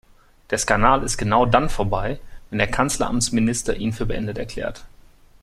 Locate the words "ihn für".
3.75-4.07